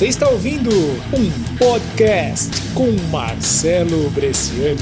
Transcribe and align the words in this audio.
Você 0.00 0.08
está 0.08 0.30
ouvindo 0.30 0.70
um 1.14 1.56
podcast 1.58 2.50
com 2.72 2.90
Marcelo 3.10 4.08
Bresciani. 4.08 4.80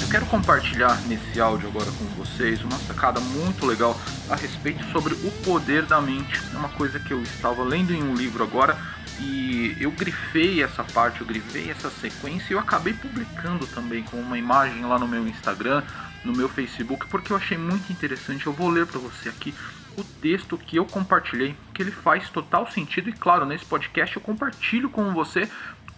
Eu 0.00 0.08
quero 0.08 0.24
compartilhar 0.24 0.98
nesse 1.06 1.38
áudio 1.38 1.68
agora 1.68 1.90
com 1.92 2.06
vocês 2.16 2.64
uma 2.64 2.78
sacada 2.78 3.20
muito 3.20 3.66
legal 3.66 4.00
a 4.30 4.34
respeito 4.34 4.82
sobre 4.92 5.12
o 5.12 5.30
poder 5.44 5.84
da 5.84 6.00
mente. 6.00 6.40
É 6.54 6.56
uma 6.56 6.70
coisa 6.70 6.98
que 6.98 7.12
eu 7.12 7.22
estava 7.22 7.62
lendo 7.62 7.92
em 7.92 8.02
um 8.02 8.14
livro 8.14 8.42
agora 8.42 8.78
e 9.20 9.76
eu 9.78 9.90
grifei 9.90 10.62
essa 10.62 10.82
parte, 10.82 11.20
eu 11.20 11.26
grifei 11.26 11.70
essa 11.70 11.90
sequência 11.90 12.46
e 12.48 12.52
eu 12.54 12.58
acabei 12.58 12.94
publicando 12.94 13.66
também 13.66 14.04
com 14.04 14.16
uma 14.16 14.38
imagem 14.38 14.86
lá 14.86 14.98
no 14.98 15.06
meu 15.06 15.28
Instagram, 15.28 15.82
no 16.24 16.32
meu 16.32 16.48
Facebook, 16.48 17.06
porque 17.08 17.30
eu 17.30 17.36
achei 17.36 17.58
muito 17.58 17.92
interessante. 17.92 18.46
Eu 18.46 18.54
vou 18.54 18.70
ler 18.70 18.86
para 18.86 18.98
você 18.98 19.28
aqui 19.28 19.54
o 19.96 20.04
texto 20.04 20.56
que 20.56 20.76
eu 20.76 20.84
compartilhei, 20.84 21.54
que 21.74 21.82
ele 21.82 21.90
faz 21.90 22.28
total 22.30 22.70
sentido 22.70 23.08
e 23.08 23.12
claro, 23.12 23.44
nesse 23.44 23.64
podcast 23.64 24.16
eu 24.16 24.22
compartilho 24.22 24.88
com 24.88 25.12
você 25.12 25.48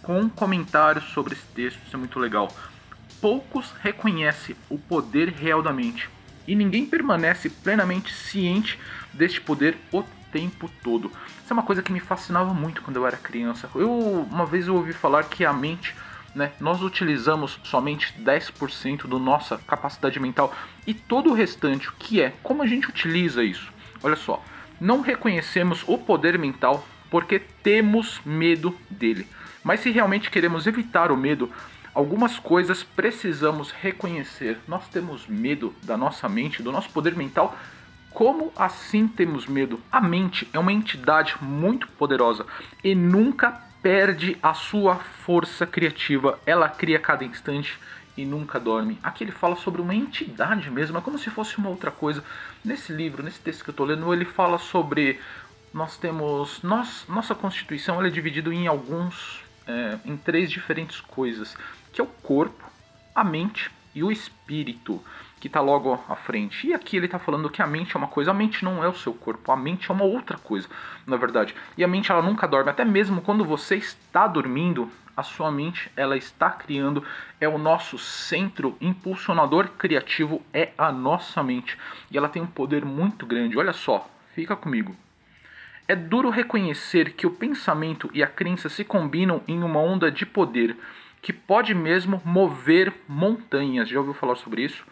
com 0.01 0.29
comentários 0.29 1.05
sobre 1.05 1.33
esse 1.33 1.45
texto, 1.47 1.79
isso 1.85 1.95
é 1.95 1.99
muito 1.99 2.19
legal. 2.19 2.53
Poucos 3.21 3.73
reconhecem 3.81 4.55
o 4.69 4.77
poder 4.77 5.29
real 5.29 5.61
da 5.61 5.71
mente 5.71 6.09
e 6.47 6.55
ninguém 6.55 6.85
permanece 6.85 7.49
plenamente 7.49 8.13
ciente 8.13 8.77
deste 9.13 9.39
poder 9.39 9.77
o 9.91 10.03
tempo 10.31 10.69
todo. 10.83 11.09
Isso 11.41 11.51
é 11.51 11.53
uma 11.53 11.63
coisa 11.63 11.81
que 11.81 11.93
me 11.93 11.99
fascinava 11.99 12.53
muito 12.53 12.81
quando 12.81 12.97
eu 12.97 13.07
era 13.07 13.15
criança. 13.15 13.69
Eu 13.75 14.27
uma 14.29 14.45
vez 14.45 14.67
eu 14.67 14.75
ouvi 14.75 14.91
falar 14.91 15.23
que 15.23 15.45
a 15.45 15.53
mente, 15.53 15.95
né, 16.35 16.51
nós 16.59 16.81
utilizamos 16.81 17.59
somente 17.63 18.13
10% 18.19 19.07
da 19.07 19.19
nossa 19.19 19.57
capacidade 19.59 20.19
mental 20.19 20.53
e 20.85 20.93
todo 20.93 21.29
o 21.29 21.33
restante, 21.33 21.87
o 21.87 21.93
que 21.93 22.21
é? 22.21 22.33
Como 22.43 22.61
a 22.61 22.67
gente 22.67 22.89
utiliza 22.89 23.43
isso? 23.43 23.71
Olha 24.03 24.15
só, 24.17 24.43
não 24.79 25.01
reconhecemos 25.01 25.83
o 25.87 25.97
poder 25.97 26.37
mental 26.37 26.85
porque 27.09 27.39
temos 27.39 28.19
medo 28.25 28.75
dele. 28.89 29.27
Mas 29.63 29.79
se 29.79 29.89
realmente 29.89 30.29
queremos 30.29 30.67
evitar 30.67 31.11
o 31.11 31.17
medo, 31.17 31.49
algumas 31.93 32.37
coisas 32.37 32.83
precisamos 32.83 33.71
reconhecer. 33.71 34.59
Nós 34.67 34.87
temos 34.89 35.25
medo 35.27 35.73
da 35.83 35.95
nossa 35.95 36.27
mente, 36.27 36.61
do 36.61 36.71
nosso 36.71 36.89
poder 36.89 37.15
mental, 37.15 37.57
como 38.13 38.51
assim 38.55 39.07
temos 39.07 39.47
medo? 39.47 39.79
A 39.91 39.99
mente 39.99 40.47
é 40.53 40.59
uma 40.59 40.71
entidade 40.71 41.35
muito 41.41 41.87
poderosa 41.87 42.45
e 42.83 42.93
nunca 42.93 43.51
perde 43.81 44.37
a 44.41 44.53
sua 44.53 44.95
força 44.95 45.65
criativa. 45.65 46.39
Ela 46.45 46.69
cria 46.69 46.97
a 46.97 47.01
cada 47.01 47.25
instante 47.25 47.79
e 48.15 48.25
nunca 48.25 48.59
dorme. 48.59 48.99
Aqui 49.01 49.23
ele 49.23 49.31
fala 49.31 49.55
sobre 49.55 49.81
uma 49.81 49.95
entidade 49.95 50.69
mesmo, 50.69 50.97
é 50.97 51.01
como 51.01 51.17
se 51.17 51.29
fosse 51.29 51.57
uma 51.57 51.69
outra 51.69 51.91
coisa. 51.91 52.23
Nesse 52.63 52.93
livro, 52.93 53.23
nesse 53.23 53.39
texto 53.39 53.63
que 53.63 53.69
eu 53.69 53.73
estou 53.73 53.85
lendo, 53.85 54.13
ele 54.13 54.25
fala 54.25 54.57
sobre 54.57 55.19
nós 55.73 55.97
temos 55.97 56.61
nós, 56.61 57.05
nossa 57.09 57.33
constituição 57.33 57.97
ela 57.97 58.07
é 58.07 58.11
dividida 58.11 58.53
em 58.53 58.67
alguns 58.67 59.43
é, 59.67 59.97
em 60.05 60.15
três 60.15 60.51
diferentes 60.51 61.01
coisas, 61.01 61.57
que 61.91 61.99
é 61.99 62.03
o 62.03 62.07
corpo, 62.07 62.63
a 63.15 63.23
mente 63.23 63.71
e 63.95 64.03
o 64.03 64.11
espírito 64.11 65.01
que 65.39 65.47
está 65.47 65.59
logo 65.59 65.93
à 66.07 66.15
frente. 66.15 66.67
E 66.67 66.73
aqui 66.73 66.95
ele 66.95 67.05
está 67.05 67.19
falando 67.19 67.49
que 67.49 67.61
a 67.61 67.67
mente 67.67 67.95
é 67.95 67.97
uma 67.97 68.07
coisa, 68.07 68.31
a 68.31 68.33
mente 68.33 68.63
não 68.63 68.83
é 68.83 68.87
o 68.87 68.95
seu 68.95 69.13
corpo, 69.13 69.51
a 69.51 69.57
mente 69.57 69.89
é 69.89 69.93
uma 69.93 70.05
outra 70.05 70.37
coisa, 70.37 70.67
na 71.05 71.17
verdade. 71.17 71.53
E 71.77 71.83
a 71.83 71.87
mente 71.87 72.11
ela 72.11 72.21
nunca 72.21 72.47
dorme, 72.47 72.69
até 72.69 72.85
mesmo 72.85 73.21
quando 73.21 73.43
você 73.43 73.75
está 73.75 74.25
dormindo, 74.25 74.89
a 75.15 75.23
sua 75.23 75.51
mente 75.51 75.91
ela 75.95 76.17
está 76.17 76.49
criando, 76.49 77.03
é 77.39 77.47
o 77.47 77.57
nosso 77.57 77.97
centro 77.97 78.77
impulsionador 78.81 79.69
criativo, 79.77 80.41
é 80.53 80.71
a 80.77 80.91
nossa 80.91 81.43
mente. 81.43 81.77
E 82.11 82.17
ela 82.17 82.29
tem 82.29 82.41
um 82.41 82.47
poder 82.47 82.83
muito 82.85 83.25
grande. 83.25 83.57
Olha 83.57 83.73
só, 83.73 84.09
fica 84.33 84.55
comigo. 84.55 84.95
É 85.87 85.95
duro 85.95 86.29
reconhecer 86.29 87.13
que 87.13 87.27
o 87.27 87.31
pensamento 87.31 88.09
e 88.13 88.23
a 88.23 88.27
crença 88.27 88.69
se 88.69 88.83
combinam 88.83 89.41
em 89.47 89.61
uma 89.63 89.79
onda 89.79 90.09
de 90.09 90.25
poder 90.25 90.77
que 91.21 91.33
pode 91.33 91.73
mesmo 91.73 92.21
mover 92.25 92.93
montanhas. 93.07 93.89
Já 93.89 93.99
ouviu 93.99 94.13
falar 94.13 94.35
sobre 94.35 94.63
isso? 94.63 94.85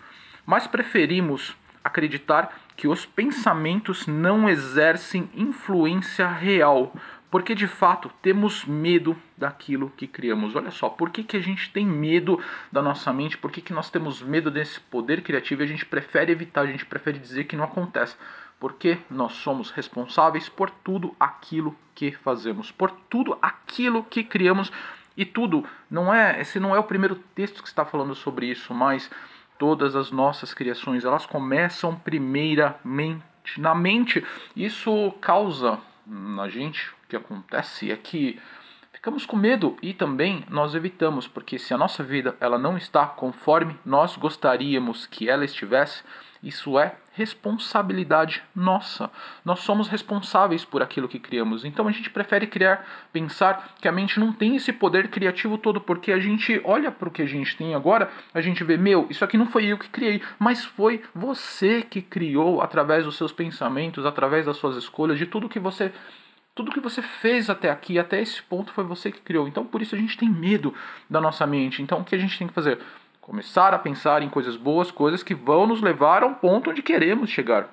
mas 0.46 0.68
preferimos 0.68 1.56
acreditar 1.84 2.54
que 2.76 2.88
os 2.88 3.06
pensamentos 3.06 4.08
não 4.08 4.50
exercem 4.50 5.30
influência 5.34 6.28
real, 6.28 6.94
porque 7.32 7.56
de 7.56 7.66
fato 7.66 8.12
temos 8.22 8.66
medo 8.66 9.16
daquilo 9.38 9.90
que 9.96 10.06
criamos. 10.06 10.54
Olha 10.54 10.70
só, 10.70 10.90
por 10.90 11.10
que, 11.10 11.24
que 11.24 11.38
a 11.38 11.42
gente 11.42 11.72
tem 11.72 11.86
medo 11.86 12.38
da 12.70 12.82
nossa 12.82 13.14
mente? 13.14 13.38
Por 13.38 13.50
que, 13.50 13.62
que 13.62 13.72
nós 13.72 13.90
temos 13.90 14.22
medo 14.22 14.52
desse 14.52 14.82
poder 14.82 15.24
criativo 15.24 15.62
e 15.62 15.64
a 15.64 15.68
gente 15.68 15.86
prefere 15.86 16.34
evitar, 16.34 16.62
a 16.62 16.68
gente 16.68 16.86
prefere 16.86 17.18
dizer 17.18 17.46
que 17.46 17.56
não 17.56 17.64
acontece? 17.64 18.18
Porque 18.60 18.98
nós 19.10 19.32
somos 19.32 19.72
responsáveis 19.72 20.50
por 20.50 20.70
tudo 20.70 21.16
aquilo 21.18 21.74
que 21.96 22.12
fazemos, 22.12 22.70
por 22.70 22.92
tudo 23.10 23.38
aquilo 23.42 24.04
que 24.04 24.26
criamos 24.26 24.70
e 25.16 25.26
tudo. 25.26 25.66
Não 25.90 26.14
é, 26.14 26.42
esse 26.42 26.60
não 26.60 26.76
é 26.76 26.80
o 26.80 26.84
primeiro 26.84 27.16
texto 27.34 27.64
que 27.64 27.70
está 27.70 27.86
falando 27.86 28.14
sobre 28.14 28.48
isso, 28.48 28.74
mas 28.74 29.10
todas 29.58 29.96
as 29.96 30.12
nossas 30.12 30.54
criações, 30.54 31.06
elas 31.06 31.26
começam 31.26 31.96
primeiramente 31.96 33.24
na 33.58 33.74
mente. 33.74 34.24
Isso 34.54 35.14
causa 35.22 35.80
na 36.06 36.50
gente, 36.50 36.92
que 37.12 37.16
acontece 37.18 37.92
é 37.92 37.98
que 37.98 38.40
ficamos 38.94 39.26
com 39.26 39.36
medo 39.36 39.78
e 39.82 39.94
também 39.94 40.46
nós 40.50 40.74
evitamos, 40.74 41.28
porque 41.28 41.60
se 41.60 41.74
a 41.74 41.78
nossa 41.78 42.02
vida 42.02 42.38
ela 42.40 42.58
não 42.58 42.78
está 42.78 43.06
conforme 43.06 43.78
nós 43.86 44.16
gostaríamos 44.16 45.06
que 45.06 45.30
ela 45.30 45.44
estivesse, 45.44 46.04
isso 46.42 46.80
é 46.80 46.96
responsabilidade 47.14 48.42
nossa. 48.56 49.12
Nós 49.44 49.60
somos 49.60 49.90
responsáveis 49.90 50.64
por 50.64 50.82
aquilo 50.82 51.10
que 51.10 51.20
criamos. 51.20 51.66
Então 51.66 51.86
a 51.88 51.92
gente 51.92 52.10
prefere 52.10 52.48
criar, 52.48 52.88
pensar 53.12 53.76
que 53.82 53.88
a 53.88 53.92
mente 53.92 54.20
não 54.20 54.32
tem 54.32 54.56
esse 54.56 54.72
poder 54.72 55.10
criativo 55.10 55.58
todo, 55.58 55.82
porque 55.82 56.12
a 56.14 56.20
gente 56.20 56.62
olha 56.64 56.90
para 56.90 57.10
o 57.10 57.12
que 57.12 57.22
a 57.22 57.28
gente 57.28 57.58
tem 57.58 57.76
agora, 57.76 58.10
a 58.34 58.40
gente 58.40 58.64
vê, 58.64 58.78
meu, 58.78 59.08
isso 59.10 59.26
aqui 59.26 59.38
não 59.38 59.48
foi 59.48 59.66
eu 59.66 59.78
que 59.78 59.90
criei, 59.90 60.22
mas 60.40 60.64
foi 60.64 61.04
você 61.14 61.82
que 61.82 62.02
criou 62.02 62.62
através 62.62 63.04
dos 63.04 63.18
seus 63.18 63.34
pensamentos, 63.34 64.06
através 64.06 64.46
das 64.46 64.56
suas 64.56 64.78
escolhas, 64.78 65.20
de 65.20 65.26
tudo 65.26 65.50
que 65.50 65.60
você 65.60 65.92
tudo 66.54 66.72
que 66.72 66.80
você 66.80 67.02
fez 67.02 67.50
até 67.50 67.70
aqui, 67.70 67.98
até 67.98 68.22
esse 68.22 68.42
ponto, 68.44 68.74
foi 68.74 68.84
você 68.84 69.12
que 69.12 69.22
criou. 69.22 69.48
Então, 69.48 69.66
por 69.66 69.82
isso 69.82 69.96
a 69.96 69.98
gente 69.98 70.18
tem 70.18 70.30
medo 70.30 70.74
da 71.10 71.22
nossa 71.22 71.48
mente. 71.48 71.82
Então, 71.82 72.00
o 72.00 72.04
que 72.04 72.16
a 72.16 72.20
gente 72.20 72.38
tem 72.38 72.48
que 72.48 72.54
fazer? 72.54 72.80
Começar 73.22 73.74
a 73.74 73.80
pensar 73.80 74.22
em 74.22 74.30
coisas 74.30 74.58
boas, 74.58 74.92
coisas 74.92 75.24
que 75.24 75.34
vão 75.36 75.66
nos 75.68 75.82
levar 75.82 76.24
ao 76.24 76.36
ponto 76.36 76.70
onde 76.70 76.82
queremos 76.82 77.30
chegar. 77.30 77.70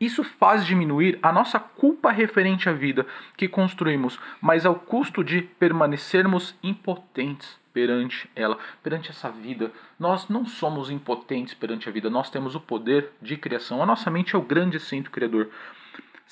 Isso 0.00 0.24
faz 0.24 0.64
diminuir 0.64 1.18
a 1.22 1.30
nossa 1.30 1.60
culpa 1.60 2.10
referente 2.10 2.70
à 2.70 2.72
vida 2.72 3.06
que 3.36 3.46
construímos, 3.46 4.18
mas 4.40 4.64
ao 4.64 4.74
custo 4.74 5.22
de 5.22 5.42
permanecermos 5.42 6.54
impotentes 6.62 7.60
perante 7.70 8.28
ela, 8.34 8.58
perante 8.82 9.10
essa 9.10 9.30
vida. 9.30 9.70
Nós 9.98 10.28
não 10.30 10.46
somos 10.46 10.90
impotentes 10.90 11.52
perante 11.52 11.86
a 11.88 11.92
vida, 11.92 12.08
nós 12.08 12.30
temos 12.30 12.54
o 12.54 12.60
poder 12.60 13.10
de 13.20 13.36
criação. 13.36 13.82
A 13.82 13.86
nossa 13.86 14.10
mente 14.10 14.34
é 14.34 14.38
o 14.38 14.42
grande 14.42 14.80
centro 14.80 15.10
criador. 15.10 15.50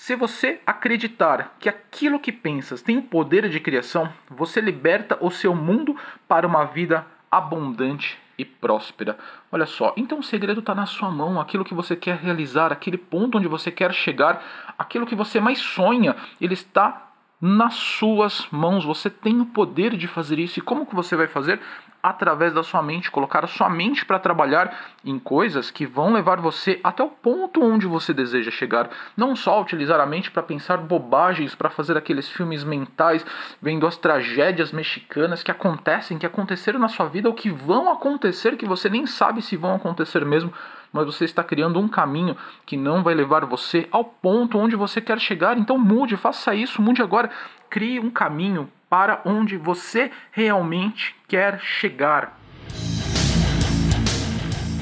Se 0.00 0.14
você 0.14 0.60
acreditar 0.64 1.56
que 1.59 1.69
aquilo 1.69 2.20
que 2.20 2.31
pensas 2.31 2.81
tem 2.81 2.97
o 2.97 3.03
poder 3.03 3.48
de 3.48 3.59
criação, 3.59 4.09
você 4.31 4.60
liberta 4.60 5.19
o 5.20 5.28
seu 5.28 5.56
mundo 5.56 5.97
para 6.28 6.47
uma 6.47 6.64
vida 6.66 7.04
abundante 7.28 8.16
e 8.38 8.44
próspera. 8.44 9.19
Olha 9.50 9.66
só, 9.66 9.92
então 9.97 10.20
o 10.20 10.22
segredo 10.22 10.60
está 10.60 10.72
na 10.72 10.87
sua 10.87 11.10
mão, 11.10 11.41
aquilo 11.41 11.64
que 11.64 11.75
você 11.75 11.97
quer 11.97 12.16
realizar, 12.16 12.72
aquele 12.72 12.97
ponto 12.97 13.38
onde 13.38 13.48
você 13.48 13.72
quer 13.72 13.92
chegar, 13.92 14.72
aquilo 14.78 15.04
que 15.04 15.16
você 15.16 15.41
mais 15.41 15.58
sonha, 15.58 16.14
ele 16.41 16.54
está 16.54 17.08
nas 17.41 17.75
suas 17.75 18.47
mãos. 18.53 18.84
Você 18.84 19.10
tem 19.10 19.41
o 19.41 19.47
poder 19.47 19.97
de 19.97 20.06
fazer 20.06 20.38
isso. 20.38 20.60
E 20.60 20.62
como 20.62 20.87
que 20.87 20.94
você 20.94 21.16
vai 21.16 21.26
fazer? 21.26 21.60
Através 22.03 22.53
da 22.53 22.62
sua 22.62 22.82
mente, 22.82 23.10
colocar 23.10 23.44
a 23.44 23.48
sua 23.48 23.69
mente 23.69 24.04
para 24.04 24.19
trabalhar 24.19 24.75
em 25.04 25.19
coisas 25.19 25.70
que 25.70 25.84
vão 25.84 26.12
levar 26.12 26.41
você 26.41 26.78
até 26.82 27.03
o 27.03 27.09
ponto 27.09 27.62
onde 27.62 27.86
você 27.86 28.14
deseja 28.14 28.50
chegar. 28.50 28.88
Não 29.16 29.34
só 29.34 29.61
utilizar 29.61 29.99
a 29.99 30.06
mente 30.06 30.31
para 30.31 30.43
pensar 30.43 30.78
bobagens, 30.78 31.55
para 31.55 31.70
fazer 31.70 31.96
aqueles 31.96 32.28
filmes 32.28 32.62
mentais, 32.62 33.26
vendo 33.61 33.87
as 33.87 33.96
tragédias 33.96 34.70
mexicanas 34.70 35.43
que 35.43 35.50
acontecem, 35.50 36.19
que 36.19 36.26
aconteceram 36.26 36.78
na 36.78 36.88
sua 36.88 37.06
vida 37.06 37.28
ou 37.28 37.34
que 37.34 37.50
vão 37.50 37.90
acontecer, 37.90 38.56
que 38.56 38.67
você 38.67 38.88
nem 38.88 39.06
sabe 39.06 39.43
se 39.43 39.56
vão 39.56 39.75
acontecer 39.75 40.25
mesmo 40.25 40.52
mas 40.93 41.06
você 41.06 41.25
está 41.25 41.44
criando 41.44 41.78
um 41.78 41.88
caminho 41.88 42.37
que 42.64 42.76
não 42.76 43.02
vai 43.02 43.14
levar 43.14 43.44
você 43.44 43.87
ao 43.90 44.05
ponto 44.05 44.58
onde 44.58 44.76
você 44.76 45.00
quer 45.00 45.20
chegar. 45.20 45.58
Então 45.58 45.78
mude, 45.78 46.17
faça 46.17 46.55
isso, 46.55 46.81
mude 46.81 47.02
agora. 47.02 47.31
Crie 47.69 48.00
um 48.00 48.11
caminho 48.11 48.70
para 48.88 49.23
onde 49.25 49.56
você 49.56 50.11
realmente 50.32 51.14
quer 51.26 51.61
chegar. 51.61 52.38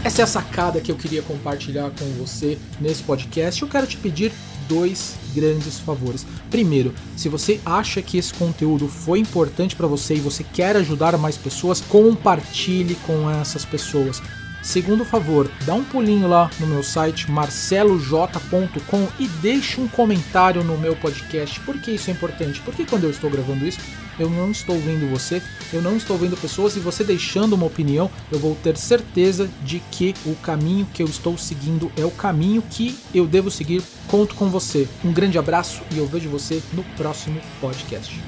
Essa 0.05 0.23
é 0.23 0.25
a 0.25 0.27
sacada 0.27 0.81
que 0.81 0.93
eu 0.93 0.97
queria 0.97 1.21
compartilhar 1.23 1.91
com 1.91 2.05
você 2.13 2.57
nesse 2.81 3.03
podcast. 3.03 3.61
Eu 3.61 3.69
quero 3.69 3.89
te 3.89 3.97
pedir 3.97 4.33
dois 4.69 5.17
grandes 5.35 5.81
favores. 5.81 6.25
Primeiro, 6.51 6.95
se 7.17 7.29
você 7.29 7.61
acha 7.67 8.01
que 8.01 8.17
esse 8.17 8.33
conteúdo 8.33 8.87
foi 8.87 9.19
importante 9.19 9.75
para 9.75 9.87
você 9.87 10.15
e 10.15 10.21
você 10.21 10.45
quer 10.45 10.77
ajudar 10.77 11.19
mais 11.19 11.37
pessoas, 11.37 11.81
compartilhe 11.81 12.95
com 13.07 13.29
essas 13.29 13.65
pessoas. 13.65 14.23
Segundo 14.63 15.05
favor, 15.05 15.51
dá 15.65 15.75
um 15.75 15.85
pulinho 15.85 16.27
lá 16.27 16.51
no 16.59 16.67
meu 16.67 16.83
site 16.83 17.31
marceloj.com 17.31 19.09
e 19.19 19.29
deixe 19.29 19.81
um 19.81 19.87
comentário 19.87 20.65
no 20.65 20.77
meu 20.77 20.97
podcast. 20.97 21.61
Por 21.61 21.79
que 21.79 21.93
isso 21.93 22.11
é 22.11 22.13
importante? 22.13 22.61
Porque 22.63 22.85
quando 22.85 23.05
eu 23.05 23.11
estou 23.11 23.31
gravando 23.31 23.67
isso, 23.67 23.79
eu 24.19 24.31
não 24.31 24.51
estou 24.51 24.79
vendo 24.79 25.09
você, 25.11 25.43
eu 25.73 25.83
não 25.83 25.97
estou 25.97 26.17
vendo 26.17 26.37
pessoas 26.37 26.77
e 26.77 26.81
você 26.81 27.05
deixando 27.05 27.55
uma 27.55 27.67
opinião, 27.67 28.11
eu 28.31 28.39
vou 28.39 28.57
ter 28.57 28.77
certeza 28.77 29.49
de 29.63 29.81
que 29.91 30.15
o 30.25 30.35
caminho 30.37 30.87
que 30.93 31.03
eu 31.03 31.07
estou 31.07 31.37
seguindo 31.37 31.93
é 31.97 32.05
o 32.05 32.11
caminho 32.11 32.63
que 32.63 32.99
eu 33.15 33.27
devo 33.27 33.51
seguir. 33.51 33.83
Conto 34.09 34.35
com 34.35 34.49
você. 34.49 34.89
Um 35.05 35.13
grande 35.13 35.39
abraço 35.39 35.83
e 35.93 35.99
eu 35.99 36.07
vejo 36.07 36.29
você 36.29 36.63
no 36.73 36.83
próximo 36.97 37.41
podcast. 37.61 38.21